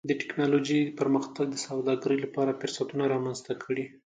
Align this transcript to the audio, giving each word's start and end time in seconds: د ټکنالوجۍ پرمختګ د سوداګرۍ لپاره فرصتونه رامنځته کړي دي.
د 0.09 0.11
ټکنالوجۍ 0.21 0.81
پرمختګ 0.99 1.45
د 1.51 1.55
سوداګرۍ 1.67 2.17
لپاره 2.25 2.57
فرصتونه 2.61 3.03
رامنځته 3.13 3.53
کړي 3.63 3.83
دي. 3.89 3.93